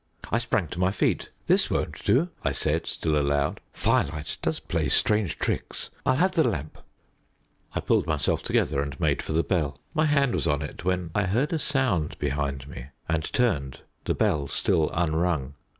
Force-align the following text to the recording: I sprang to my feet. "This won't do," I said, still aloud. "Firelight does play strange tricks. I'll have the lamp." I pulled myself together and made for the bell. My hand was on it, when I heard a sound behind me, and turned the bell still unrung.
I 0.31 0.39
sprang 0.39 0.67
to 0.69 0.79
my 0.79 0.89
feet. 0.89 1.29
"This 1.45 1.69
won't 1.69 2.03
do," 2.03 2.29
I 2.43 2.53
said, 2.53 2.87
still 2.87 3.15
aloud. 3.15 3.59
"Firelight 3.71 4.39
does 4.41 4.59
play 4.59 4.89
strange 4.89 5.37
tricks. 5.37 5.91
I'll 6.07 6.15
have 6.15 6.31
the 6.31 6.43
lamp." 6.49 6.79
I 7.75 7.81
pulled 7.81 8.07
myself 8.07 8.41
together 8.41 8.81
and 8.81 8.99
made 8.99 9.21
for 9.21 9.33
the 9.33 9.43
bell. 9.43 9.79
My 9.93 10.07
hand 10.07 10.33
was 10.33 10.47
on 10.47 10.63
it, 10.63 10.83
when 10.83 11.11
I 11.13 11.27
heard 11.27 11.53
a 11.53 11.59
sound 11.59 12.17
behind 12.17 12.67
me, 12.67 12.87
and 13.07 13.31
turned 13.31 13.81
the 14.05 14.15
bell 14.15 14.47
still 14.47 14.89
unrung. 14.91 15.53